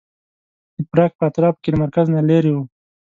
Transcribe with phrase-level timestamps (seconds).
[0.75, 2.57] د پراګ په اطرافو کې له مرکز نه لرې و.